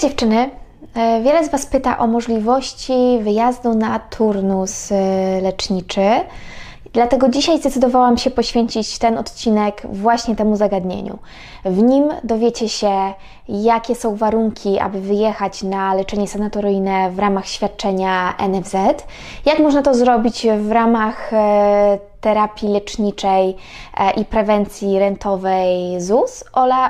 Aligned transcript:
Dziewczyny! 0.00 0.50
E, 0.94 1.22
wiele 1.22 1.44
z 1.44 1.50
Was 1.50 1.66
pyta 1.66 1.98
o 1.98 2.06
możliwości 2.06 3.18
wyjazdu 3.22 3.74
na 3.74 3.98
turnus 3.98 4.92
e, 4.92 5.40
leczniczy. 5.42 6.00
Dlatego 6.92 7.28
dzisiaj 7.28 7.58
zdecydowałam 7.58 8.18
się 8.18 8.30
poświęcić 8.30 8.98
ten 8.98 9.18
odcinek 9.18 9.82
właśnie 9.92 10.36
temu 10.36 10.56
zagadnieniu. 10.56 11.18
W 11.64 11.82
nim 11.82 12.08
dowiecie 12.24 12.68
się, 12.68 13.12
jakie 13.48 13.94
są 13.94 14.16
warunki, 14.16 14.78
aby 14.78 15.00
wyjechać 15.00 15.62
na 15.62 15.94
leczenie 15.94 16.28
sanatoryjne 16.28 17.10
w 17.10 17.18
ramach 17.18 17.46
świadczenia 17.46 18.34
NFZ, 18.48 18.74
jak 19.44 19.58
można 19.58 19.82
to 19.82 19.94
zrobić 19.94 20.46
w 20.58 20.70
ramach 20.70 21.32
e, 21.32 21.98
terapii 22.20 22.68
leczniczej 22.68 23.56
e, 23.96 24.10
i 24.10 24.24
prewencji 24.24 24.98
rentowej 24.98 26.00
ZUS 26.00 26.44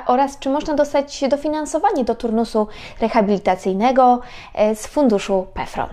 oraz 0.07 0.39
czy 0.39 0.49
można 0.49 0.73
dostać 0.73 1.23
dofinansowanie 1.29 2.03
do 2.03 2.15
turnusu 2.15 2.67
rehabilitacyjnego 3.01 4.19
e, 4.53 4.75
z 4.75 4.87
funduszu 4.87 5.47
PEFRON. 5.53 5.89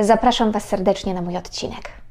Zapraszam 0.00 0.50
Was 0.50 0.64
serdecznie 0.64 1.14
na 1.14 1.22
mój 1.22 1.36
odcinek. 1.36 2.03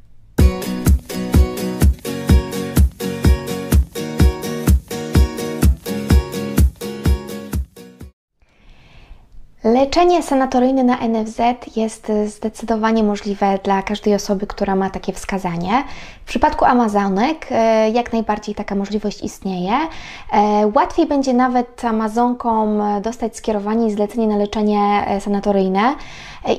Leczenie 9.64 10.24
sanatoryjne 10.24 10.84
na 10.84 10.98
NFZ 11.08 11.40
jest 11.76 12.12
zdecydowanie 12.26 13.04
możliwe 13.04 13.60
dla 13.64 13.82
każdej 13.82 14.16
osoby, 14.16 14.48
która 14.48 14.76
ma 14.76 14.90
takie 14.90 15.14
wskazanie. 15.14 15.84
W 16.24 16.26
przypadku 16.26 16.66
Amazonek 16.66 17.48
e, 17.52 17.90
jak 17.90 18.14
najbardziej 18.14 18.56
taka 18.56 18.76
możliwość 18.76 19.24
istnieje. 19.24 19.74
E, 20.34 20.72
łatwiej 20.76 21.06
będzie 21.06 21.34
nawet 21.34 21.86
Amazonkom 21.86 22.82
dostać 23.02 23.38
skierowanie 23.38 23.88
i 23.88 23.92
zlecenie 23.92 24.28
na 24.28 24.38
leczenie 24.38 25.06
e, 25.08 25.22
sanatoryjne 25.22 25.96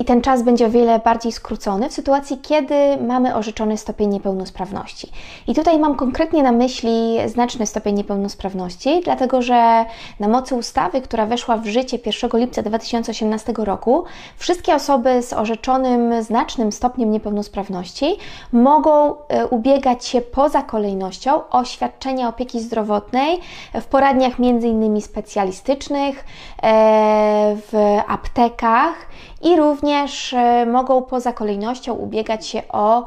i 0.01 0.05
ten 0.05 0.21
czas 0.21 0.43
będzie 0.43 0.67
o 0.67 0.71
wiele 0.71 0.99
bardziej 0.99 1.33
skrócony 1.33 1.89
w 1.89 1.93
sytuacji, 1.93 2.39
kiedy 2.39 2.75
mamy 3.07 3.35
orzeczony 3.35 3.77
stopień 3.77 4.11
niepełnosprawności. 4.11 5.13
I 5.47 5.55
tutaj 5.55 5.79
mam 5.79 5.95
konkretnie 5.95 6.43
na 6.43 6.53
myśli 6.53 7.17
znaczny 7.27 7.67
stopień 7.67 7.95
niepełnosprawności, 7.95 9.01
dlatego 9.05 9.43
że 9.43 9.85
na 10.21 10.29
mocy 10.29 10.55
ustawy, 10.55 11.01
która 11.01 11.27
weszła 11.27 11.57
w 11.57 11.67
życie 11.67 11.99
1 12.07 12.41
lipca 12.41 12.63
2018 13.03 13.53
roku, 13.57 14.05
wszystkie 14.37 14.75
osoby 14.75 15.23
z 15.23 15.33
orzeczonym 15.33 16.23
znacznym 16.23 16.73
stopniem 16.73 17.11
niepełnosprawności 17.11 18.17
mogą 18.53 19.15
e, 19.29 19.47
ubiegać 19.47 20.07
się 20.07 20.21
poza 20.21 20.63
kolejnością 20.63 21.49
o 21.51 21.65
świadczenia 21.65 22.29
opieki 22.29 22.61
zdrowotnej 22.61 23.41
w 23.75 23.85
poradniach 23.85 24.41
innymi 24.41 25.03
specjalistycznych, 25.03 26.25
e, 26.63 27.57
w 27.57 28.01
aptekach 28.09 28.95
i 29.43 29.57
również 29.57 30.33
e, 30.33 30.67
mogą 30.67 31.03
poza 31.03 31.33
kolejnością 31.33 31.95
ubiegać 31.95 32.47
się 32.47 32.63
o 32.69 33.07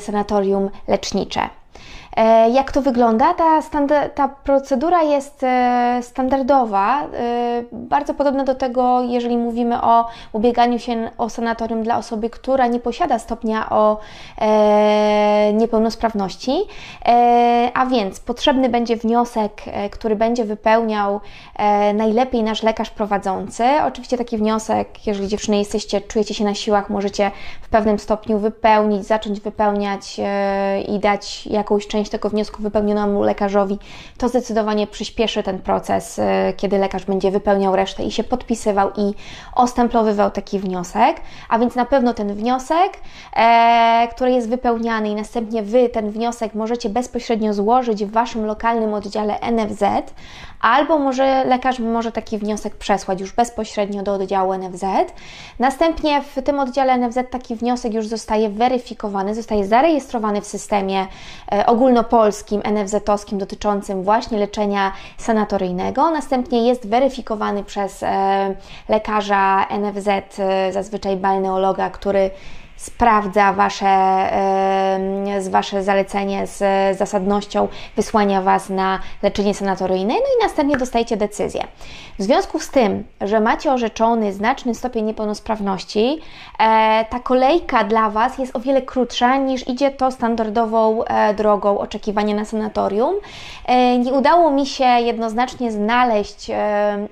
sanatorium 0.00 0.70
lecznicze. 0.88 1.61
E, 2.16 2.50
jak 2.50 2.72
to 2.72 2.82
wygląda? 2.82 3.34
Ta, 3.34 3.60
ta 4.14 4.28
procedura 4.28 5.02
jest 5.02 5.44
e, 5.44 5.98
standardowa, 6.02 7.02
e, 7.02 7.06
bardzo 7.72 8.14
podobna 8.14 8.44
do 8.44 8.54
tego, 8.54 9.02
jeżeli 9.02 9.36
mówimy 9.36 9.82
o 9.82 10.06
ubieganiu 10.32 10.78
się 10.78 11.10
o 11.18 11.30
sanatorium 11.30 11.82
dla 11.82 11.98
osoby, 11.98 12.30
która 12.30 12.66
nie 12.66 12.80
posiada 12.80 13.18
stopnia 13.18 13.70
o 13.70 14.00
niepełnosprawności, 15.54 16.52
a 17.74 17.86
więc 17.86 18.20
potrzebny 18.20 18.68
będzie 18.68 18.96
wniosek, 18.96 19.62
który 19.90 20.16
będzie 20.16 20.44
wypełniał 20.44 21.20
najlepiej 21.94 22.42
nasz 22.42 22.62
lekarz 22.62 22.90
prowadzący. 22.90 23.64
Oczywiście 23.86 24.18
taki 24.18 24.38
wniosek, 24.38 25.06
jeżeli 25.06 25.28
dziewczyny 25.28 25.58
jesteście, 25.58 26.00
czujecie 26.00 26.34
się 26.34 26.44
na 26.44 26.54
siłach, 26.54 26.90
możecie 26.90 27.30
w 27.62 27.68
pewnym 27.68 27.98
stopniu 27.98 28.38
wypełnić, 28.38 29.06
zacząć 29.06 29.40
wypełniać 29.40 30.20
i 30.88 30.98
dać 30.98 31.46
jakąś 31.46 31.86
część 31.86 32.01
tego 32.08 32.28
wniosku 32.28 32.62
wypełnionemu 32.62 33.22
lekarzowi, 33.22 33.78
to 34.18 34.28
zdecydowanie 34.28 34.86
przyspieszy 34.86 35.42
ten 35.42 35.58
proces, 35.58 36.18
e, 36.18 36.52
kiedy 36.56 36.78
lekarz 36.78 37.04
będzie 37.04 37.30
wypełniał 37.30 37.76
resztę 37.76 38.02
i 38.02 38.10
się 38.10 38.24
podpisywał 38.24 38.90
i 38.96 39.14
ostemplowywał 39.54 40.30
taki 40.30 40.58
wniosek. 40.58 41.20
A 41.48 41.58
więc 41.58 41.74
na 41.74 41.84
pewno 41.84 42.14
ten 42.14 42.34
wniosek, 42.34 42.92
e, 43.36 44.08
który 44.10 44.32
jest 44.32 44.48
wypełniany 44.48 45.08
i 45.08 45.14
następnie 45.14 45.62
Wy 45.62 45.88
ten 45.88 46.10
wniosek 46.10 46.54
możecie 46.54 46.88
bezpośrednio 46.88 47.54
złożyć 47.54 48.04
w 48.04 48.10
Waszym 48.10 48.46
lokalnym 48.46 48.94
oddziale 48.94 49.40
NFZ, 49.40 49.82
albo 50.62 50.98
może 50.98 51.44
lekarz 51.44 51.78
może 51.78 52.12
taki 52.12 52.38
wniosek 52.38 52.76
przesłać 52.76 53.20
już 53.20 53.32
bezpośrednio 53.32 54.02
do 54.02 54.14
oddziału 54.14 54.52
NFZ. 54.52 54.84
Następnie 55.58 56.22
w 56.22 56.42
tym 56.42 56.60
oddziale 56.60 56.98
NFZ 56.98 57.18
taki 57.30 57.56
wniosek 57.56 57.94
już 57.94 58.06
zostaje 58.06 58.48
weryfikowany, 58.48 59.34
zostaje 59.34 59.66
zarejestrowany 59.66 60.40
w 60.40 60.46
systemie 60.46 61.06
e, 61.52 61.66
ogólnopolskim, 61.92 62.62
NFZ-owskim 62.62 63.38
dotyczącym 63.38 64.02
właśnie 64.02 64.38
leczenia 64.38 64.92
sanatoryjnego. 65.18 66.10
Następnie 66.10 66.68
jest 66.68 66.88
weryfikowany 66.88 67.64
przez 67.64 68.02
e, 68.02 68.54
lekarza 68.88 69.66
NFZ, 69.70 70.08
e, 70.38 70.72
zazwyczaj 70.72 71.16
balneologa, 71.16 71.90
który 71.90 72.30
sprawdza 72.82 73.52
wasze, 73.52 74.30
z 75.38 75.48
wasze 75.48 75.82
zalecenie 75.82 76.46
z 76.46 76.58
zasadnością 76.98 77.68
wysłania 77.96 78.42
Was 78.42 78.68
na 78.68 79.00
leczenie 79.22 79.54
sanatoryjne, 79.54 80.14
no 80.14 80.20
i 80.20 80.42
następnie 80.42 80.76
dostajecie 80.76 81.16
decyzję. 81.16 81.64
W 82.18 82.22
związku 82.22 82.60
z 82.60 82.70
tym, 82.70 83.04
że 83.20 83.40
macie 83.40 83.72
orzeczony 83.72 84.32
znaczny 84.32 84.74
stopień 84.74 85.04
niepełnosprawności, 85.04 86.20
e, 86.58 87.04
ta 87.10 87.20
kolejka 87.20 87.84
dla 87.84 88.10
Was 88.10 88.38
jest 88.38 88.56
o 88.56 88.60
wiele 88.60 88.82
krótsza 88.82 89.36
niż 89.36 89.68
idzie 89.68 89.90
to 89.90 90.10
standardową 90.10 91.04
e, 91.04 91.34
drogą 91.34 91.78
oczekiwania 91.78 92.34
na 92.34 92.44
sanatorium. 92.44 93.14
E, 93.66 93.98
nie 93.98 94.12
udało 94.12 94.50
mi 94.50 94.66
się 94.66 94.84
jednoznacznie 94.84 95.72
znaleźć 95.72 96.50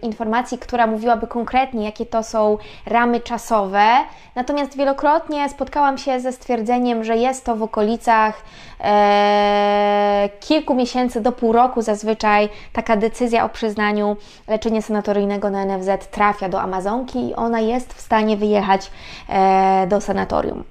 informacji, 0.02 0.58
która 0.58 0.86
mówiłaby 0.86 1.26
konkretnie, 1.26 1.84
jakie 1.84 2.06
to 2.06 2.22
są 2.22 2.58
ramy 2.86 3.20
czasowe, 3.20 3.86
natomiast 4.34 4.76
wielokrotnie 4.76 5.48
spotkałam 5.60 5.98
się 5.98 6.20
ze 6.20 6.32
stwierdzeniem, 6.32 7.04
że 7.04 7.16
jest 7.16 7.44
to 7.44 7.56
w 7.56 7.62
okolicach 7.62 8.42
e, 8.80 10.28
kilku 10.40 10.74
miesięcy 10.74 11.20
do 11.20 11.32
pół 11.32 11.52
roku 11.52 11.82
zazwyczaj 11.82 12.48
taka 12.72 12.96
decyzja 12.96 13.44
o 13.44 13.48
przyznaniu 13.48 14.16
leczenia 14.48 14.82
sanatoryjnego 14.82 15.50
na 15.50 15.64
NFZ 15.64 16.06
trafia 16.10 16.48
do 16.48 16.60
Amazonki 16.60 17.28
i 17.28 17.34
ona 17.34 17.60
jest 17.60 17.94
w 17.94 18.00
stanie 18.00 18.36
wyjechać 18.36 18.90
e, 19.28 19.86
do 19.86 20.00
sanatorium. 20.00 20.64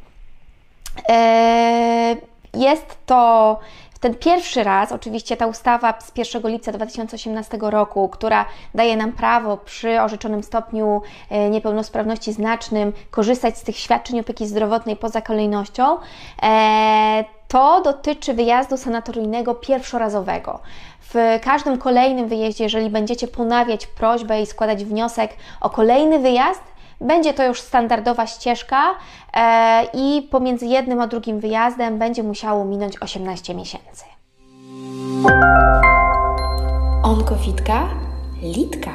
E, 1.10 2.16
jest 2.54 2.98
to 3.06 3.60
ten 4.00 4.16
pierwszy 4.16 4.64
raz, 4.64 4.92
oczywiście 4.92 5.38
ta 5.38 5.48
ustawa 5.48 5.94
z 6.00 6.18
1 6.18 6.52
lipca 6.52 6.72
2018 6.72 7.58
roku, 7.62 8.10
która 8.10 8.46
daje 8.76 8.98
nam 8.98 9.12
prawo 9.12 9.58
przy 9.58 10.02
orzeczonym 10.02 10.44
stopniu 10.44 11.02
e, 11.30 11.50
niepełnosprawności 11.50 12.34
znacznym 12.34 12.94
korzystać 13.12 13.58
z 13.58 13.64
tych 13.64 13.78
świadczeń 13.78 14.20
opieki 14.20 14.48
zdrowotnej 14.48 14.96
poza 14.96 15.22
kolejnością, 15.22 15.98
e, 16.44 17.24
to 17.48 17.82
dotyczy 17.82 18.34
wyjazdu 18.34 18.78
sanatoryjnego 18.78 19.56
pierwszorazowego. 19.56 20.60
W 21.14 21.40
każdym 21.44 21.78
kolejnym 21.78 22.28
wyjeździe, 22.28 22.64
jeżeli 22.64 22.90
będziecie 22.90 23.28
ponawiać 23.28 23.88
prośbę 23.88 24.42
i 24.42 24.46
składać 24.46 24.86
wniosek 24.86 25.32
o 25.62 25.70
kolejny 25.70 26.20
wyjazd, 26.20 26.62
będzie 27.02 27.34
to 27.34 27.46
już 27.46 27.62
standardowa 27.62 28.28
ścieżka 28.28 28.96
e, 29.34 29.84
i 29.94 30.28
pomiędzy 30.32 30.66
jednym 30.66 31.02
a 31.02 31.08
drugim 31.08 31.40
wyjazdem 31.40 32.00
będzie 32.00 32.24
musiało 32.24 32.66
minąć 32.66 33.02
18 33.02 33.56
miesięcy. 33.56 34.06
Onkofitka, 37.04 37.88
litka. 38.42 38.92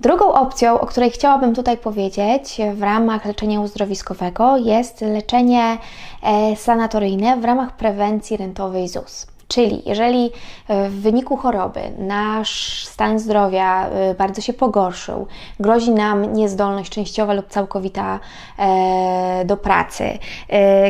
Drugą 0.00 0.32
opcją, 0.32 0.80
o 0.80 0.86
której 0.86 1.10
chciałabym 1.10 1.54
tutaj 1.54 1.76
powiedzieć 1.78 2.60
w 2.74 2.82
ramach 2.82 3.24
leczenia 3.24 3.60
uzdrowiskowego 3.60 4.56
jest 4.56 5.00
leczenie 5.00 5.78
e, 6.22 6.56
sanatoryjne 6.56 7.36
w 7.36 7.44
ramach 7.44 7.76
prewencji 7.76 8.36
rentowej 8.36 8.88
ZUS. 8.88 9.33
Czyli 9.54 9.82
jeżeli 9.86 10.30
e, 10.68 10.88
w 10.88 11.00
wyniku 11.00 11.36
choroby 11.36 11.80
nasz 11.98 12.84
stan 12.86 13.18
zdrowia 13.18 13.88
e, 13.88 14.14
bardzo 14.14 14.40
się 14.40 14.52
pogorszył, 14.52 15.26
grozi 15.60 15.90
nam 15.90 16.34
niezdolność 16.34 16.90
częściowa 16.90 17.32
lub 17.32 17.48
całkowita 17.48 18.20
e, 18.58 19.44
do 19.44 19.56
pracy, 19.56 20.18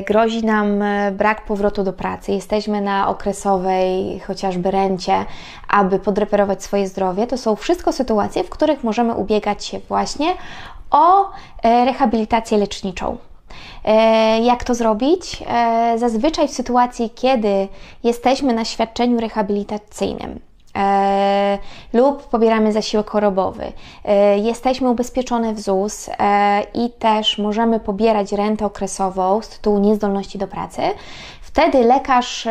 grozi 0.06 0.44
nam 0.44 0.84
brak 1.12 1.44
powrotu 1.44 1.84
do 1.84 1.93
pracy, 1.93 2.32
jesteśmy 2.32 2.81
na 2.81 3.08
okresowej 3.08 4.20
chociażby 4.20 4.70
rencie, 4.70 5.25
aby 5.69 5.99
podreperować 5.99 6.62
swoje 6.62 6.88
zdrowie, 6.88 7.26
to 7.26 7.38
są 7.38 7.56
wszystko 7.56 7.93
sytuacje, 7.93 8.44
w 8.44 8.50
których 8.50 8.84
możemy 8.84 9.14
ubiegać 9.14 9.64
się 9.64 9.81
właśnie 9.88 10.26
o 10.90 11.31
rehabilitację 11.62 12.58
leczniczą. 12.58 13.16
E, 13.84 14.40
jak 14.40 14.64
to 14.64 14.75
zrobić? 14.75 15.42
E, 15.48 15.94
zazwyczaj 15.98 16.48
w 16.48 16.50
sytuacji, 16.50 17.10
kiedy 17.10 17.69
jesteśmy 18.04 18.52
na 18.52 18.64
świadczeniu 18.64 19.20
rehabilitacyjnym, 19.20 20.40
E, 20.76 21.58
lub 21.92 22.22
pobieramy 22.22 22.72
zasiłek 22.72 23.10
chorobowy. 23.10 23.72
Jesteśmy 24.36 24.90
ubezpieczone 24.90 25.54
w 25.54 25.60
ZUS 25.60 26.10
i 26.75 26.90
też 26.90 27.38
możemy 27.38 27.81
pobierać 27.81 28.32
rentę 28.32 28.66
okresową 28.66 29.42
z 29.42 29.48
tytułu 29.48 29.78
niezdolności 29.78 30.38
do 30.38 30.48
pracy. 30.48 30.82
Wtedy 31.40 31.84
lekarz 31.84 32.48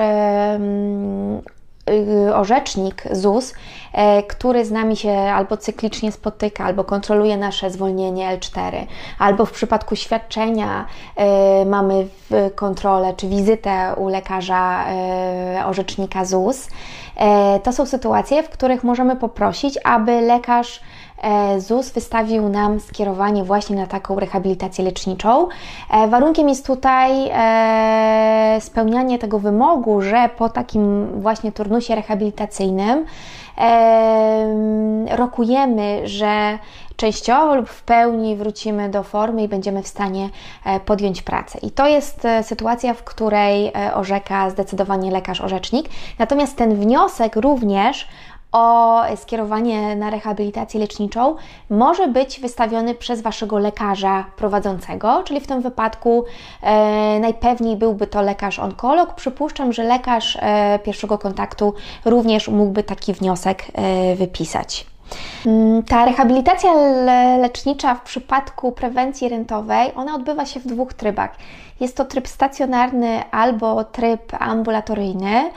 orzecznik 2.33 3.03
ZUS, 3.11 3.53
e, 3.93 4.23
który 4.23 4.65
z 4.65 4.71
nami 4.71 4.95
się 4.95 5.11
albo 5.11 5.57
cyklicznie 5.57 6.11
spotyka, 6.11 6.65
albo 6.65 6.83
kontroluje 6.83 7.37
nasze 7.37 7.71
zwolnienie 7.71 8.37
L4, 8.37 8.85
albo 9.19 9.45
w 9.45 9.51
przypadku 9.51 9.95
świadczenia 9.95 10.85
e, 11.15 11.65
mamy 11.65 12.07
kontrolę 12.55 13.13
czy 13.17 13.27
wizytę 13.27 13.95
u 13.97 14.07
lekarza 14.07 14.85
e, 14.87 15.65
orzecznika 15.65 16.25
ZUS. 16.25 16.67
To 17.63 17.73
są 17.73 17.85
sytuacje, 17.85 18.43
w 18.43 18.49
których 18.49 18.83
możemy 18.83 19.15
poprosić, 19.15 19.79
aby 19.83 20.21
lekarz 20.21 20.79
ZUS 21.57 21.91
wystawił 21.91 22.49
nam 22.49 22.79
skierowanie 22.79 23.43
właśnie 23.43 23.75
na 23.75 23.87
taką 23.87 24.19
rehabilitację 24.19 24.85
leczniczą. 24.85 25.47
E, 25.89 26.07
warunkiem 26.07 26.49
jest 26.49 26.67
tutaj 26.67 27.29
e, 27.33 28.61
spełnianie 28.61 29.19
tego 29.19 29.39
wymogu, 29.39 30.01
że 30.01 30.29
po 30.37 30.49
takim 30.49 31.07
właśnie 31.21 31.51
turnusie 31.51 31.95
rehabilitacyjnym 31.95 33.05
rokujemy, 35.09 36.01
że 36.07 36.59
częściowo 36.95 37.55
lub 37.55 37.69
w 37.69 37.83
pełni 37.83 38.35
wrócimy 38.35 38.89
do 38.89 39.03
formy 39.03 39.43
i 39.43 39.47
będziemy 39.47 39.83
w 39.83 39.87
stanie 39.87 40.29
podjąć 40.85 41.21
pracę. 41.21 41.59
I 41.61 41.71
to 41.71 41.87
jest 41.87 42.23
sytuacja, 42.41 42.93
w 42.93 43.03
której 43.03 43.71
orzeka 43.93 44.49
zdecydowanie 44.49 45.11
lekarz 45.11 45.41
orzecznik. 45.41 45.89
Natomiast 46.19 46.57
ten 46.57 46.75
wniosek 46.75 47.35
również 47.35 48.07
o 48.53 49.01
skierowanie 49.15 49.95
na 49.95 50.09
rehabilitację 50.09 50.79
leczniczą 50.79 51.35
może 51.69 52.07
być 52.07 52.39
wystawiony 52.39 52.95
przez 52.95 53.21
Waszego 53.21 53.59
lekarza 53.59 54.25
prowadzącego, 54.35 55.23
czyli 55.23 55.39
w 55.39 55.47
tym 55.47 55.61
wypadku 55.61 56.25
e, 56.61 57.19
najpewniej 57.19 57.75
byłby 57.75 58.07
to 58.07 58.21
lekarz 58.21 58.59
onkolog. 58.59 59.13
Przypuszczam, 59.15 59.73
że 59.73 59.83
lekarz 59.83 60.37
e, 60.41 60.79
pierwszego 60.83 61.17
kontaktu 61.17 61.73
również 62.05 62.47
mógłby 62.47 62.83
taki 62.83 63.13
wniosek 63.13 63.65
e, 63.73 64.15
wypisać. 64.15 64.85
Mm, 65.45 65.83
ta 65.83 66.05
rehabilitacja 66.05 66.73
lecznicza 67.37 67.95
w 67.95 68.01
przypadku 68.01 68.71
prewencji 68.71 69.29
rentowej, 69.29 69.91
ona 69.95 70.15
odbywa 70.15 70.45
się 70.45 70.59
w 70.59 70.67
dwóch 70.67 70.93
trybach. 70.93 71.35
Jest 71.79 71.97
to 71.97 72.05
tryb 72.05 72.27
stacjonarny 72.27 73.31
albo 73.31 73.83
tryb 73.83 74.31
ambulatoryjny. 74.39 75.51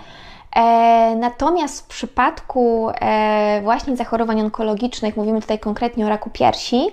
E, 0.56 1.16
natomiast 1.16 1.84
w 1.84 1.86
przypadku 1.86 2.90
e, 3.00 3.60
właśnie 3.62 3.96
zachorowań 3.96 4.40
onkologicznych, 4.40 5.16
mówimy 5.16 5.40
tutaj 5.40 5.58
konkretnie 5.58 6.06
o 6.06 6.08
raku 6.08 6.30
piersi, 6.30 6.86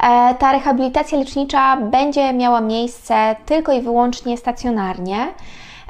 e, 0.00 0.34
ta 0.34 0.52
rehabilitacja 0.52 1.18
lecznicza 1.18 1.76
będzie 1.76 2.32
miała 2.32 2.60
miejsce 2.60 3.36
tylko 3.46 3.72
i 3.72 3.80
wyłącznie 3.80 4.36
stacjonarnie. 4.36 5.26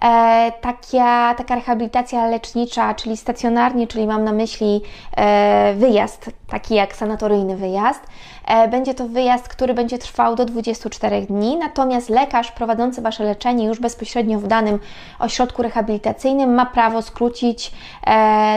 E, 0.02 0.52
taka, 0.60 1.34
taka 1.34 1.54
rehabilitacja 1.54 2.26
lecznicza, 2.26 2.94
czyli 2.94 3.16
stacjonarnie, 3.16 3.86
czyli 3.86 4.06
mam 4.06 4.24
na 4.24 4.32
myśli 4.32 4.82
e, 5.16 5.74
wyjazd, 5.74 6.30
taki 6.48 6.74
jak 6.74 6.96
sanatoryjny 6.96 7.56
wyjazd. 7.56 8.00
E, 8.46 8.68
będzie 8.68 8.94
to 8.94 9.08
wyjazd, 9.08 9.48
który 9.48 9.74
będzie 9.74 9.98
trwał 9.98 10.36
do 10.36 10.44
24 10.44 11.22
dni, 11.22 11.56
natomiast 11.56 12.08
lekarz 12.08 12.52
prowadzący 12.52 13.02
Wasze 13.02 13.24
leczenie 13.24 13.66
już 13.66 13.80
bezpośrednio 13.80 14.38
w 14.38 14.46
danym 14.46 14.78
ośrodku 15.18 15.62
rehabilitacyjnym 15.62 16.54
ma 16.54 16.66
prawo 16.66 17.02
skrócić 17.02 17.72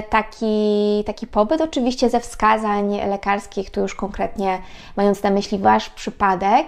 taki, 0.09 1.03
taki 1.05 1.27
pobyt, 1.27 1.61
oczywiście 1.61 2.09
ze 2.09 2.19
wskazań 2.19 2.99
lekarskich, 3.09 3.69
tu 3.69 3.81
już 3.81 3.95
konkretnie 3.95 4.61
mając 4.97 5.23
na 5.23 5.29
myśli 5.29 5.57
Wasz 5.57 5.89
przypadek. 5.89 6.67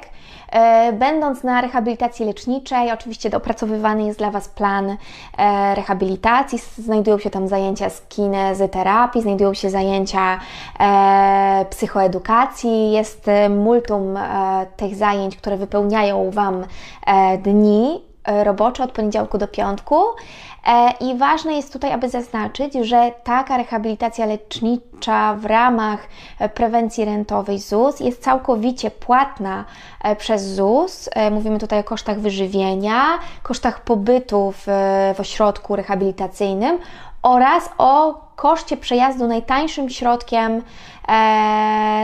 E, 0.52 0.94
będąc 0.94 1.44
na 1.44 1.62
rehabilitacji 1.62 2.26
leczniczej, 2.26 2.92
oczywiście 2.92 3.38
opracowywany 3.38 4.04
jest 4.04 4.20
dla 4.20 4.32
Was 4.32 4.48
plan 4.48 4.90
e, 4.90 5.76
rehabilitacji, 5.76 6.60
znajdują 6.78 7.20
się 7.20 7.30
tam 7.30 7.48
zajęcia 7.48 7.90
z 7.90 8.02
kinezyterapii, 8.02 9.22
znajdują 9.22 9.54
się 9.54 9.70
zajęcia 9.70 10.40
e, 10.80 11.66
psychoedukacji, 11.70 12.92
jest 12.92 13.26
multum 13.50 14.20
tych 14.78 14.96
zajęć, 14.96 15.38
które 15.38 15.58
wypełniają 15.58 16.32
Wam 16.32 16.66
dni 17.44 18.11
robocze 18.28 18.84
od 18.84 18.92
poniedziałku 18.92 19.38
do 19.38 19.48
piątku. 19.48 19.96
E, 20.68 20.92
I 21.00 21.18
ważne 21.18 21.54
jest 21.54 21.74
tutaj, 21.74 21.92
aby 21.92 22.10
zaznaczyć, 22.10 22.74
że 22.74 23.12
taka 23.24 23.58
rehabilitacja 23.58 24.26
lecznicza 24.26 25.36
w 25.36 25.46
ramach 25.46 26.08
e, 26.40 26.50
prewencji 26.50 27.06
rentowej 27.06 27.60
ZUS 27.60 28.00
jest 28.00 28.24
całkowicie 28.24 28.92
płatna 28.92 29.66
e, 30.04 30.16
przez 30.16 30.48
ZUS. 30.48 31.10
Mówimy 31.32 31.60
tutaj 31.60 31.80
o 31.80 31.84
kosztach 31.84 32.20
wyżywienia, 32.20 33.04
kosztach 33.44 33.84
pobytu 33.84 34.54
w, 34.58 34.68
w 35.16 35.20
ośrodku 35.20 35.76
rehabilitacyjnym 35.76 36.80
oraz 37.22 37.70
o 37.78 38.22
koszcie 38.36 38.78
przejazdu 38.78 39.28
najtańszym 39.28 39.90
środkiem 39.90 40.62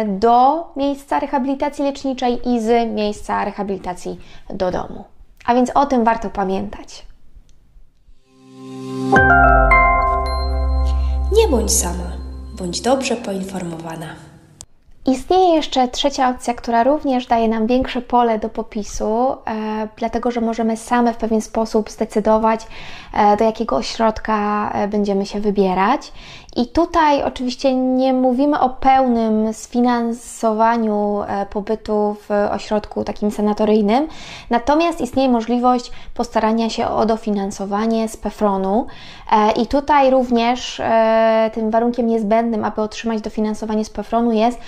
do 0.06 0.68
miejsca 0.76 1.20
rehabilitacji 1.20 1.86
leczniczej 1.86 2.50
i 2.50 2.62
z 2.62 2.96
miejsca 2.96 3.46
rehabilitacji 3.46 4.20
do 4.50 4.72
domu. 4.72 5.17
A 5.48 5.56
więc 5.56 5.72
o 5.76 5.86
tym 5.86 6.04
warto 6.04 6.30
pamiętać. 6.30 7.06
Nie 11.36 11.48
bądź 11.48 11.72
sama, 11.72 12.12
bądź 12.58 12.82
dobrze 12.82 13.16
poinformowana. 13.16 14.27
Istnieje 15.08 15.56
jeszcze 15.56 15.88
trzecia 15.88 16.30
opcja, 16.30 16.54
która 16.54 16.84
również 16.84 17.28
daje 17.28 17.48
nam 17.48 17.68
większe 17.68 18.02
pole 18.02 18.40
do 18.40 18.50
popisu, 18.50 19.32
e, 19.48 19.88
dlatego 19.98 20.32
że 20.32 20.42
możemy 20.42 20.78
same 20.78 21.14
w 21.14 21.18
pewien 21.18 21.42
sposób 21.42 21.90
zdecydować, 21.90 22.68
e, 23.14 23.38
do 23.38 23.44
jakiego 23.44 23.76
ośrodka 23.76 24.70
e, 24.74 24.88
będziemy 24.88 25.26
się 25.26 25.40
wybierać. 25.40 26.12
I 26.56 26.68
tutaj 26.68 27.24
oczywiście 27.24 27.76
nie 27.76 28.14
mówimy 28.14 28.60
o 28.60 28.70
pełnym 28.70 29.54
sfinansowaniu 29.54 31.22
e, 31.28 31.46
pobytu 31.46 32.16
w 32.30 32.32
ośrodku 32.52 33.04
takim 33.04 33.32
sanatoryjnym, 33.32 34.08
natomiast 34.50 35.02
istnieje 35.02 35.30
możliwość 35.30 35.92
postarania 36.14 36.70
się 36.70 36.88
o 36.88 37.06
dofinansowanie 37.06 38.10
z 38.10 38.18
PEFRON-u. 38.18 38.88
E, 39.32 39.52
I 39.52 39.68
tutaj 39.68 40.12
również 40.12 40.82
tym 41.54 41.72
warunkiem 41.72 42.08
niezbędnym, 42.08 42.66
aby 42.66 42.82
otrzymać 42.82 43.22
dofinansowanie 43.22 43.86
z 43.86 43.90
PEFRON-u 43.90 44.32
jest 44.32 44.60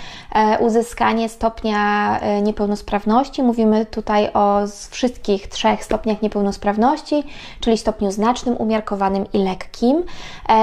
uzyskanie 0.60 1.28
stopnia 1.28 2.20
niepełnosprawności. 2.42 3.42
Mówimy 3.42 3.86
tutaj 3.86 4.30
o 4.34 4.60
wszystkich 4.90 5.48
trzech 5.48 5.84
stopniach 5.84 6.22
niepełnosprawności, 6.22 7.24
czyli 7.60 7.78
stopniu 7.78 8.10
znacznym, 8.10 8.56
umiarkowanym 8.56 9.24
i 9.32 9.38
lekkim. 9.38 10.02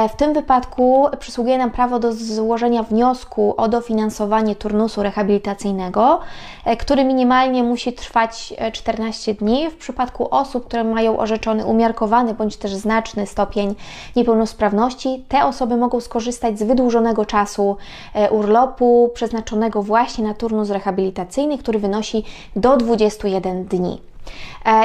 W 0.10 0.16
tym 0.16 0.34
wypadku 0.34 1.08
przysługuje 1.20 1.58
nam 1.58 1.72
prawo 1.72 2.00
do 2.00 2.14
złożenia 2.14 2.84
wniosku 2.84 3.54
o 3.58 3.68
dofinansowanie 3.68 4.56
turnusu 4.56 5.04
rehabilitacyjnego, 5.04 6.20
e, 6.66 6.78
który 6.78 7.04
minimalnie 7.06 7.64
musi 7.64 7.94
trwać 7.94 8.54
14 8.74 9.32
e, 9.32 9.36
dni. 9.36 9.70
W 9.70 9.78
przypadku 9.78 10.28
osób, 10.32 10.66
które 10.66 10.84
mają 10.84 11.18
orzeczony 11.18 11.66
umiarkowany 11.66 12.34
bądź 12.34 12.58
też 12.58 12.76
znaczny 12.76 13.28
stopień 13.28 13.76
niepełnosprawności, 14.16 15.26
te 15.28 15.46
osoby 15.46 15.78
mogą 15.78 16.00
skorzystać 16.00 16.60
z 16.60 16.64
wydłużonego 16.64 17.26
czasu 17.26 17.78
e, 18.14 18.32
urlopu 18.32 19.12
przeznaczonego 19.14 19.57
właśnie 19.82 20.24
na 20.24 20.34
turnus 20.34 20.70
rehabilitacyjny, 20.70 21.58
który 21.58 21.80
wynosi 21.80 22.24
do 22.56 22.78
21 22.78 23.66
dni. 23.66 24.02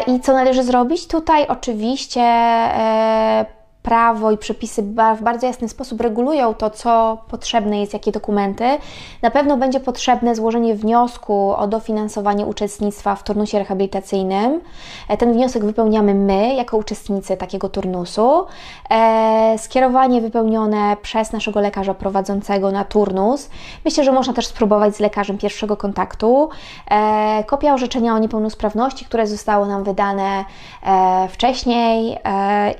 I 0.06 0.20
co 0.20 0.32
należy 0.32 0.62
zrobić? 0.62 1.06
Tutaj 1.06 1.46
oczywiście 1.46 2.20
prawo 3.82 4.30
i 4.30 4.38
przepisy 4.38 4.82
w 5.16 5.22
bardzo 5.22 5.46
jasny 5.46 5.68
sposób 5.68 6.00
regulują 6.00 6.54
to, 6.54 6.70
co 6.70 7.18
potrzebne 7.28 7.80
jest, 7.80 7.92
jakie 7.92 8.12
dokumenty. 8.12 8.64
Na 9.22 9.30
pewno 9.30 9.56
będzie 9.56 9.80
potrzebne 9.80 10.34
złożenie 10.34 10.74
wniosku 10.74 11.54
o 11.56 11.66
dofinansowanie 11.66 12.46
uczestnictwa 12.46 13.14
w 13.14 13.22
turnusie 13.22 13.58
rehabilitacyjnym. 13.58 14.60
E, 15.08 15.16
ten 15.16 15.32
wniosek 15.32 15.64
wypełniamy 15.64 16.14
my, 16.14 16.54
jako 16.54 16.76
uczestnicy 16.76 17.36
takiego 17.36 17.68
turnusu. 17.68 18.46
E, 18.90 19.54
skierowanie 19.58 20.20
wypełnione 20.20 20.96
przez 21.02 21.32
naszego 21.32 21.60
lekarza 21.60 21.94
prowadzącego 21.94 22.70
na 22.70 22.84
turnus. 22.84 23.50
Myślę, 23.84 24.04
że 24.04 24.12
można 24.12 24.32
też 24.32 24.46
spróbować 24.46 24.96
z 24.96 25.00
lekarzem 25.00 25.38
pierwszego 25.38 25.76
kontaktu. 25.76 26.48
E, 26.90 27.44
kopia 27.46 27.74
orzeczenia 27.74 28.14
o 28.14 28.18
niepełnosprawności, 28.18 29.04
które 29.04 29.26
zostało 29.26 29.66
nam 29.66 29.84
wydane 29.84 30.44
wcześniej 31.28 32.18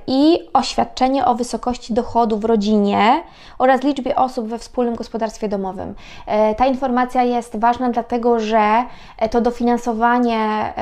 i 0.06 0.38
oświadczenie 0.52 0.91
oświadczenie 0.92 1.26
o 1.26 1.34
wysokości 1.34 1.94
dochodu 1.94 2.38
w 2.38 2.44
rodzinie 2.44 3.22
oraz 3.58 3.82
liczbie 3.82 4.16
osób 4.16 4.48
we 4.48 4.58
wspólnym 4.58 4.94
gospodarstwie 4.94 5.48
domowym. 5.48 5.94
E, 6.26 6.54
ta 6.54 6.66
informacja 6.66 7.22
jest 7.22 7.56
ważna, 7.56 7.90
dlatego 7.90 8.40
że 8.40 8.84
to 9.30 9.40
dofinansowanie 9.40 10.72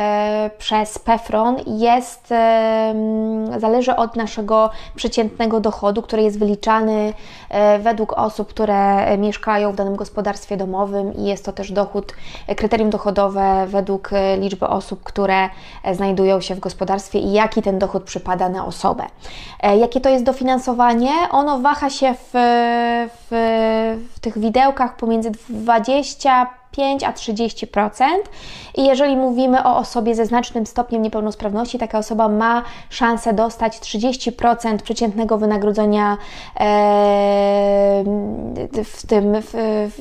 przez 0.59 0.99
PEFRON 0.99 1.57
jest, 1.67 2.29
zależy 3.59 3.97
od 3.97 4.17
naszego 4.17 4.71
przeciętnego 4.95 5.61
dochodu, 5.61 6.03
który 6.03 6.23
jest 6.23 6.39
wyliczany 6.39 7.13
według 7.81 8.13
osób, 8.13 8.49
które 8.49 9.19
mieszkają 9.19 9.73
w 9.73 9.77
danym 9.77 9.97
gospodarstwie 9.97 10.57
domowym 10.57 11.15
i 11.15 11.25
jest 11.25 11.45
to 11.45 11.53
też 11.53 11.73
dochód, 11.73 12.13
kryterium 12.57 12.91
dochodowe 12.91 13.67
według 13.67 14.11
liczby 14.39 14.67
osób, 14.67 15.03
które 15.03 15.49
znajdują 15.93 16.41
się 16.41 16.55
w 16.55 16.61
gospodarstwie 16.61 17.19
i 17.19 17.33
jaki 17.33 17.63
ten 17.63 17.79
dochód 17.79 18.03
przypada 18.03 18.49
na 18.49 18.67
osobę. 18.67 19.05
E, 19.63 19.77
jakie 20.01 20.09
to 20.09 20.09
jest 20.09 20.25
dofinansowanie? 20.25 21.13
Ono 21.31 21.59
waha 21.59 21.91
się 21.91 22.15
w, 22.15 22.31
w, 23.31 24.07
w 24.15 24.21
tych 24.21 24.39
widełkach 24.39 24.97
pomiędzy 24.97 25.31
20 25.49 26.60
5 26.71 27.05
a 27.05 27.13
30%. 27.13 28.05
I 28.75 28.85
jeżeli 28.85 29.17
mówimy 29.17 29.65
o 29.65 29.77
osobie 29.77 30.15
ze 30.15 30.27
znacznym 30.27 30.67
stopniem 30.67 31.03
niepełnosprawności, 31.03 31.79
taka 31.79 31.99
osoba 31.99 32.29
ma 32.29 32.63
szansę 32.91 33.33
dostać 33.33 33.79
30% 33.79 34.77
przeciętnego 34.83 35.39
wynagrodzenia 35.39 36.17
w 38.85 39.07
tym, 39.07 39.35
w, 39.43 39.53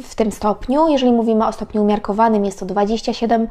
w 0.04 0.16
tym 0.16 0.32
stopniu. 0.32 0.88
Jeżeli 0.88 1.12
mówimy 1.12 1.48
o 1.48 1.52
stopniu 1.52 1.82
umiarkowanym, 1.82 2.46
jest 2.46 2.60
to 2.60 2.66
27% 2.66 3.48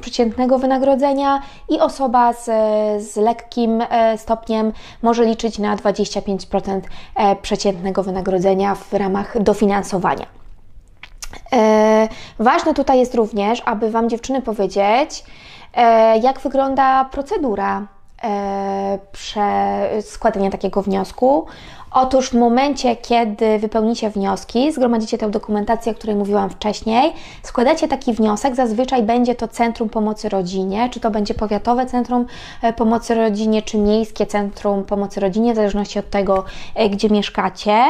przeciętnego 0.00 0.58
wynagrodzenia 0.58 1.42
i 1.68 1.80
osoba 1.80 2.32
z, 2.32 2.44
z 3.02 3.16
lekkim 3.16 3.80
e, 3.80 4.18
stopniem 4.18 4.72
może 5.02 5.24
liczyć 5.24 5.58
na 5.58 5.76
25% 5.76 6.80
e, 7.16 7.36
przeciętnego 7.36 8.02
wynagrodzenia 8.02 8.74
w 8.74 8.92
ramach 8.92 9.42
dofinansowania. 9.42 10.41
E, 11.52 12.08
ważne 12.38 12.74
tutaj 12.74 12.98
jest 12.98 13.14
również, 13.14 13.62
aby 13.64 13.90
Wam 13.90 14.08
dziewczyny 14.08 14.42
powiedzieć, 14.42 15.24
e, 15.74 16.18
jak 16.18 16.40
wygląda 16.40 17.04
procedura 17.04 17.86
e, 18.22 18.98
składania 20.02 20.50
takiego 20.50 20.82
wniosku 20.82 21.46
Otóż 21.94 22.30
w 22.30 22.34
momencie, 22.34 22.96
kiedy 22.96 23.58
wypełnicie 23.58 24.10
wnioski, 24.10 24.72
zgromadzicie 24.72 25.18
tę 25.18 25.30
dokumentację, 25.30 25.92
o 25.92 25.94
której 25.94 26.16
mówiłam 26.16 26.50
wcześniej, 26.50 27.12
składacie 27.42 27.88
taki 27.88 28.12
wniosek, 28.12 28.54
zazwyczaj 28.54 29.02
będzie 29.02 29.34
to 29.34 29.48
Centrum 29.48 29.88
Pomocy 29.88 30.28
Rodzinie, 30.28 30.88
czy 30.90 31.00
to 31.00 31.10
będzie 31.10 31.34
Powiatowe 31.34 31.86
Centrum 31.86 32.26
e, 32.62 32.72
Pomocy 32.72 33.14
Rodzinie, 33.14 33.62
czy 33.62 33.78
Miejskie 33.78 34.26
Centrum 34.26 34.84
Pomocy 34.84 35.20
Rodzinie, 35.20 35.52
w 35.52 35.56
zależności 35.56 35.98
od 35.98 36.10
tego, 36.10 36.44
e, 36.74 36.88
gdzie 36.88 37.08
mieszkacie. 37.08 37.84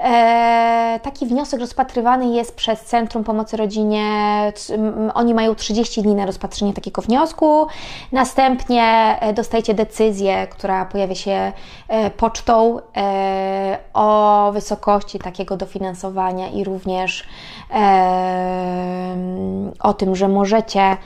E, 0.00 1.00
taki 1.02 1.26
wniosek 1.26 1.60
rozpatrywany 1.60 2.34
jest 2.34 2.56
przez 2.56 2.80
Centrum 2.80 3.24
Pomocy 3.24 3.56
Rodzinie, 3.56 4.04
oni 5.14 5.34
mają 5.34 5.54
30 5.54 6.02
dni 6.02 6.14
na 6.14 6.26
rozpatrzenie 6.26 6.72
takiego 6.72 7.02
wniosku, 7.02 7.66
następnie 8.12 9.18
dostajecie 9.34 9.74
decyzję, 9.74 10.46
która 10.50 10.84
pojawia 10.84 11.14
się 11.14 11.52
pocztą, 12.16 12.78
o 13.94 14.50
wysokości 14.52 15.18
takiego 15.18 15.56
dofinansowania 15.56 16.48
i 16.48 16.64
również 16.64 17.24
o 19.80 19.94
tym, 19.94 20.16
że 20.16 20.28
możecie 20.28 20.96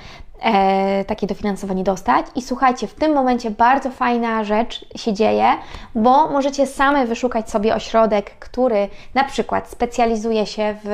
e, 0.42 1.04
takie 1.04 1.26
dofinansowanie 1.26 1.84
dostać. 1.84 2.26
I 2.34 2.42
słuchajcie, 2.42 2.86
w 2.86 2.94
tym 2.94 3.14
momencie 3.14 3.50
bardzo 3.50 3.90
fajna 3.90 4.44
rzecz 4.44 4.84
się 4.96 5.12
dzieje, 5.12 5.46
bo 5.94 6.28
możecie 6.28 6.66
same 6.66 7.06
wyszukać 7.06 7.50
sobie 7.50 7.74
ośrodek, 7.74 8.30
który 8.38 8.88
na 9.14 9.24
przykład 9.24 9.68
specjalizuje 9.68 10.46
się 10.46 10.74
w 10.84 10.88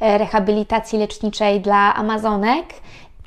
e, 0.00 0.18
rehabilitacji 0.18 0.98
leczniczej 0.98 1.60
dla 1.60 1.94
Amazonek 1.94 2.66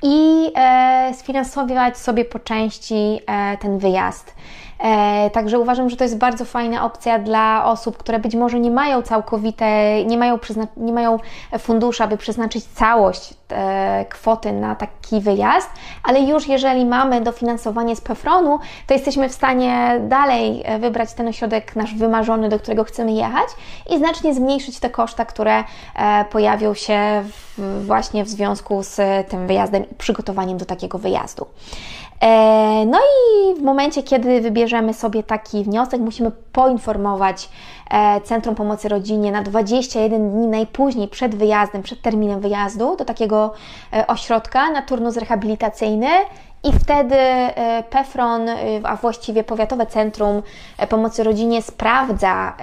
i 0.04 0.52
e, 0.56 1.14
sfinansować 1.14 1.98
sobie 1.98 2.26
po 2.26 2.40
części 2.40 3.20
ten 3.60 3.78
wyjazd. 3.78 4.36
E, 4.80 5.30
także 5.30 5.60
uważam, 5.60 5.90
że 5.90 5.98
to 5.98 6.04
jest 6.04 6.18
bardzo 6.18 6.46
fajna 6.46 6.86
opcja 6.86 7.20
dla 7.20 7.66
osób, 7.66 7.98
które 7.98 8.20
być 8.20 8.36
może 8.36 8.60
nie 8.60 8.72
mają 8.72 9.02
całkowite, 9.02 9.66
nie 10.06 10.18
mają, 10.18 10.40
nie 10.78 10.94
mają 10.94 11.20
funduszu, 11.60 12.04
aby 12.04 12.18
przeznaczyć 12.18 12.66
całość 12.66 13.34
e, 13.52 14.06
kwoty 14.10 14.52
na 14.52 14.76
taki 14.76 15.22
wyjazd, 15.22 15.70
ale 16.04 16.20
już 16.20 16.48
jeżeli 16.48 16.86
mamy 16.86 17.22
dofinansowanie 17.22 17.96
z 17.96 18.02
PFRON-u, 18.02 18.60
to 18.88 18.94
jesteśmy 18.94 19.30
w 19.30 19.34
stanie 19.34 20.02
dalej 20.02 20.62
e, 20.66 20.80
wybrać 20.80 21.14
ten 21.14 21.28
ośrodek 21.28 21.76
nasz 21.76 21.96
wymarzony, 21.96 22.50
do 22.50 22.60
którego 22.60 22.84
chcemy 22.84 23.12
jechać 23.12 23.48
i 23.90 23.98
znacznie 23.98 24.34
zmniejszyć 24.34 24.80
te 24.80 24.90
koszta, 24.90 25.26
które 25.26 25.64
pojawią 26.30 26.74
się 26.74 27.24
w, 27.58 27.86
właśnie 27.86 28.24
w 28.24 28.30
związku 28.30 28.84
z 28.84 29.28
tym 29.30 29.48
wyjazdem 29.48 29.90
i 29.92 29.96
przygotowaniem 29.96 30.58
do 30.58 30.66
takiego 30.66 30.98
wyjazdu. 30.98 31.48
E, 32.22 32.86
no 32.86 33.00
i 33.00 33.56
w 33.56 33.62
momencie, 33.62 34.04
kiedy 34.04 34.42
wybierzemy 34.42 34.94
sobie 34.94 35.24
taki 35.24 35.64
wniosek, 35.64 36.02
musimy 36.02 36.32
poinformować 36.32 37.50
e, 37.92 38.22
Centrum 38.22 38.56
Pomocy 38.56 38.90
Rodzinie 38.90 39.32
na 39.32 39.44
21 39.44 40.32
dni 40.32 40.48
najpóźniej 40.48 41.08
przed 41.08 41.36
wyjazdem, 41.36 41.84
przed 41.84 42.02
terminem 42.02 42.40
wyjazdu 42.40 42.96
do 42.96 43.06
takiego 43.06 43.54
e, 43.94 44.08
ośrodka 44.08 44.70
na 44.70 44.82
turnus 44.82 45.18
rehabilitacyjny 45.18 46.08
i 46.64 46.72
wtedy 46.74 47.16
PEFRON, 47.90 48.42
a 48.84 48.96
właściwie 48.96 49.44
Powiatowe 49.44 49.86
Centrum 49.86 50.42
Pomocy 50.90 51.24
Rodzinie 51.24 51.62
sprawdza 51.62 52.54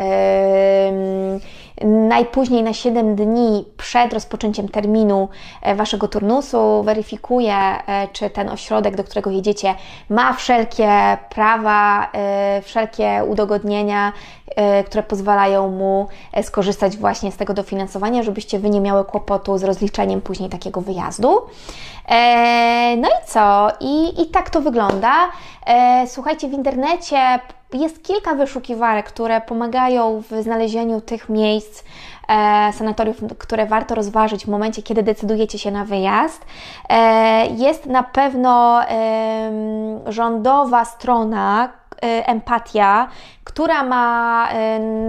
najpóźniej 1.82 2.62
na 2.62 2.72
7 2.72 3.16
dni 3.16 3.64
przed 3.76 4.12
rozpoczęciem 4.12 4.68
terminu 4.68 5.28
e, 5.62 5.74
Waszego 5.74 6.08
turnusu, 6.08 6.82
weryfikuje, 6.82 7.54
e, 7.56 8.08
czy 8.12 8.30
ten 8.30 8.48
ośrodek, 8.48 8.96
do 8.96 9.04
którego 9.04 9.30
jedziecie, 9.30 9.74
ma 10.08 10.32
wszelkie 10.32 11.18
prawa, 11.30 12.08
e, 12.12 12.62
wszelkie 12.62 13.22
udogodnienia, 13.28 14.12
które 14.86 15.02
pozwalają 15.02 15.70
mu 15.70 16.08
skorzystać 16.42 16.96
właśnie 16.96 17.32
z 17.32 17.36
tego 17.36 17.54
dofinansowania, 17.54 18.22
żebyście 18.22 18.58
Wy 18.58 18.70
nie 18.70 18.80
miały 18.80 19.04
kłopotu 19.04 19.58
z 19.58 19.64
rozliczeniem 19.64 20.20
później 20.20 20.50
takiego 20.50 20.80
wyjazdu. 20.80 21.28
No 22.96 23.08
i 23.08 23.26
co? 23.26 23.68
I, 23.80 24.22
i 24.22 24.26
tak 24.26 24.50
to 24.50 24.60
wygląda. 24.60 25.12
Słuchajcie, 26.06 26.48
w 26.48 26.52
internecie 26.52 27.38
jest 27.72 28.02
kilka 28.02 28.34
wyszukiwarek, 28.34 29.06
które 29.06 29.40
pomagają 29.40 30.22
w 30.30 30.42
znalezieniu 30.42 31.00
tych 31.00 31.28
miejsc, 31.28 31.84
e, 32.28 32.72
sanatoriów, 32.72 33.16
które 33.38 33.66
warto 33.66 33.94
rozważyć 33.94 34.44
w 34.44 34.48
momencie, 34.48 34.82
kiedy 34.82 35.02
decydujecie 35.02 35.58
się 35.58 35.70
na 35.70 35.84
wyjazd. 35.84 36.46
E, 36.88 37.46
jest 37.46 37.86
na 37.86 38.02
pewno 38.02 38.82
e, 38.84 40.00
rządowa 40.06 40.84
strona, 40.84 41.72
empatia, 42.04 43.08
która 43.44 43.82
ma 43.82 44.48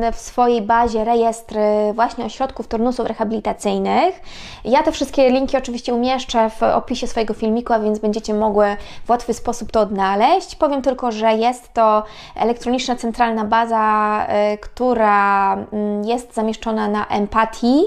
y, 0.10 0.12
w 0.12 0.16
swojej 0.16 0.62
bazie 0.62 1.04
rejestr 1.04 1.56
właśnie 1.94 2.26
ośrodków 2.26 2.68
turnusów 2.68 3.08
rehabilitacyjnych. 3.08 4.22
Ja 4.66 4.84
te 4.84 4.92
wszystkie 4.92 5.30
linki 5.30 5.58
oczywiście 5.58 5.94
umieszczę 5.94 6.50
w 6.50 6.64
opisie 6.64 7.08
swojego 7.08 7.34
filmiku, 7.34 7.74
a 7.74 7.80
więc 7.80 8.00
będziecie 8.00 8.34
mogły 8.34 8.78
w 9.06 9.10
łatwy 9.10 9.34
sposób 9.34 9.72
to 9.72 9.82
odnaleźć. 9.82 10.56
Powiem 10.56 10.82
tylko, 10.82 11.12
że 11.12 11.34
jest 11.34 11.74
to 11.74 12.04
elektroniczna 12.36 12.96
centralna 12.96 13.46
baza, 13.46 14.28
y, 14.54 14.58
która 14.58 15.54
mm, 15.54 16.04
jest 16.04 16.34
zamieszczona 16.34 16.88
na 16.88 17.08
empatii. 17.08 17.82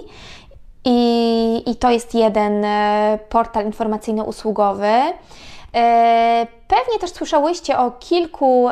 I, 0.84 1.62
I 1.70 1.76
to 1.76 1.90
jest 1.90 2.14
jeden 2.14 2.66
portal 3.28 3.64
informacyjno-usługowy. 3.64 4.92
Pewnie 6.68 6.98
też 6.98 7.10
słyszałyście 7.10 7.78
o 7.78 7.90
kilku 7.90 8.68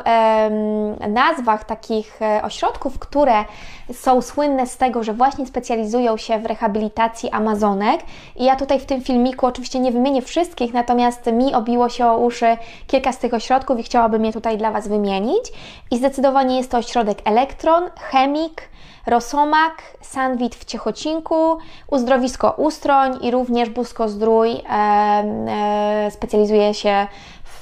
nazwach 1.08 1.64
takich 1.64 2.22
e, 2.22 2.42
ośrodków, 2.42 2.98
które 2.98 3.44
są 3.92 4.22
słynne 4.22 4.66
z 4.66 4.76
tego, 4.76 5.04
że 5.04 5.12
właśnie 5.12 5.46
specjalizują 5.46 6.16
się 6.16 6.38
w 6.38 6.46
rehabilitacji 6.46 7.30
Amazonek. 7.30 8.00
I 8.36 8.44
ja 8.44 8.56
tutaj 8.56 8.80
w 8.80 8.86
tym 8.86 9.02
filmiku 9.02 9.46
oczywiście 9.46 9.78
nie 9.78 9.92
wymienię 9.92 10.22
wszystkich, 10.22 10.74
natomiast 10.74 11.26
mi 11.26 11.54
obiło 11.54 11.88
się 11.88 12.06
o 12.06 12.18
uszy 12.18 12.56
kilka 12.86 13.12
z 13.12 13.18
tych 13.18 13.34
ośrodków 13.34 13.78
i 13.78 13.82
chciałabym 13.82 14.24
je 14.24 14.32
tutaj 14.32 14.58
dla 14.58 14.70
Was 14.70 14.88
wymienić. 14.88 15.52
I 15.90 15.96
zdecydowanie 15.96 16.56
jest 16.56 16.70
to 16.70 16.78
ośrodek 16.78 17.18
Elektron, 17.24 17.90
Chemik, 18.10 18.68
Rosomak, 19.06 19.82
Sanwit 20.00 20.54
w 20.54 20.64
Ciechocinku, 20.64 21.58
Uzdrowisko 21.90 22.54
Ustroń 22.56 23.18
i 23.20 23.30
również 23.30 23.70
Busko 23.70 24.08
Zdrój 24.08 24.50
e, 24.70 26.08
specjalizuje 26.10 26.74
się 26.74 27.06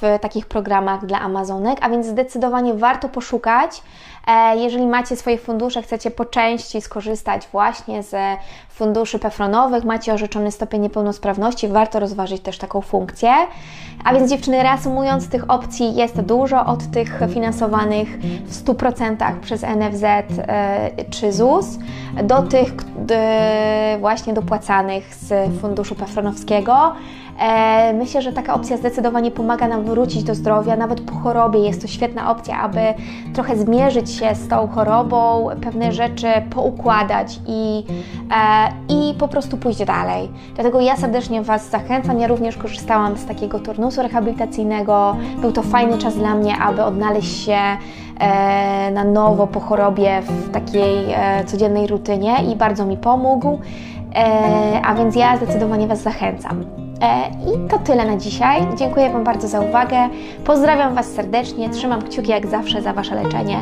w 0.01 0.19
takich 0.21 0.45
programach 0.45 1.05
dla 1.05 1.19
Amazonek, 1.19 1.77
a 1.81 1.89
więc 1.89 2.05
zdecydowanie 2.05 2.73
warto 2.73 3.09
poszukać. 3.09 3.81
E, 4.27 4.57
jeżeli 4.57 4.87
macie 4.87 5.15
swoje 5.15 5.37
fundusze, 5.37 5.81
chcecie 5.81 6.11
po 6.11 6.25
części 6.25 6.81
skorzystać 6.81 7.47
właśnie 7.51 8.03
z 8.03 8.15
funduszy 8.69 9.19
pefronowych, 9.19 9.83
macie 9.83 10.13
orzeczony 10.13 10.51
stopień 10.51 10.81
niepełnosprawności, 10.81 11.67
warto 11.67 11.99
rozważyć 11.99 12.41
też 12.41 12.57
taką 12.57 12.81
funkcję. 12.81 13.31
A 14.03 14.13
więc 14.13 14.29
dziewczyny, 14.29 14.63
reasumując, 14.63 15.29
tych 15.29 15.49
opcji 15.51 15.95
jest 15.95 16.21
dużo, 16.21 16.65
od 16.65 16.91
tych 16.91 17.19
finansowanych 17.33 18.19
w 18.45 18.65
100% 18.65 19.39
przez 19.39 19.61
NFZ 19.63 20.03
e, 20.03 20.91
czy 21.09 21.31
ZUS, 21.31 21.65
do 22.23 22.41
tych 22.41 22.73
właśnie 23.99 24.33
dopłacanych 24.33 25.15
z 25.15 25.59
funduszu 25.61 25.95
pefronowskiego. 25.95 26.95
E, 27.39 27.93
myślę, 27.93 28.21
że 28.21 28.33
taka 28.33 28.53
opcja 28.53 28.77
zdecydowanie 28.77 29.31
pomaga 29.31 29.67
nam 29.67 29.83
wrócić 29.83 30.23
do 30.23 30.35
zdrowia, 30.35 30.75
nawet 30.75 31.01
po 31.01 31.15
chorobie 31.15 31.59
jest 31.59 31.81
to 31.81 31.87
świetna 31.87 32.31
opcja, 32.31 32.59
aby 32.59 32.79
trochę 33.33 33.57
zmierzyć 33.57 34.11
się 34.11 34.35
z 34.35 34.47
tą 34.47 34.67
chorobą, 34.67 35.47
pewne 35.61 35.91
rzeczy 35.91 36.27
poukładać 36.49 37.39
i, 37.47 37.83
e, 38.31 38.93
i 38.93 39.13
po 39.13 39.27
prostu 39.27 39.57
pójść 39.57 39.85
dalej. 39.85 40.31
Dlatego 40.55 40.81
ja 40.81 40.97
serdecznie 40.97 41.41
Was 41.41 41.69
zachęcam. 41.69 42.19
Ja 42.19 42.27
również 42.27 42.57
korzystałam 42.57 43.17
z 43.17 43.25
takiego 43.25 43.59
turnusu 43.59 44.01
rehabilitacyjnego. 44.01 45.15
Był 45.41 45.51
to 45.51 45.61
fajny 45.61 45.97
czas 45.97 46.17
dla 46.17 46.35
mnie, 46.35 46.57
aby 46.57 46.83
odnaleźć 46.83 47.45
się 47.45 47.57
e, 48.19 48.91
na 48.91 49.03
nowo 49.03 49.47
po 49.47 49.59
chorobie 49.59 50.21
w 50.21 50.51
takiej 50.51 51.05
codziennej 51.45 51.87
rutynie 51.87 52.35
i 52.51 52.55
bardzo 52.55 52.85
mi 52.85 52.97
pomógł. 52.97 53.59
A 54.83 54.95
więc 54.95 55.15
ja 55.15 55.37
zdecydowanie 55.37 55.87
Was 55.87 56.01
zachęcam. 56.01 56.84
E, 57.05 57.29
I 57.29 57.69
to 57.69 57.79
tyle 57.79 58.05
na 58.05 58.17
dzisiaj. 58.17 58.61
Dziękuję 58.77 59.09
Wam 59.09 59.23
bardzo 59.23 59.47
za 59.47 59.61
uwagę. 59.61 60.09
Pozdrawiam 60.45 60.95
Was 60.95 61.05
serdecznie. 61.05 61.69
Trzymam 61.69 62.01
kciuki 62.01 62.29
jak 62.31 62.47
zawsze 62.47 62.81
za 62.81 62.93
Wasze 62.93 63.15
leczenie. 63.15 63.59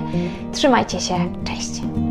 Trzymajcie 0.53 0.99
się. 0.99 1.15
Cześć. 1.43 2.02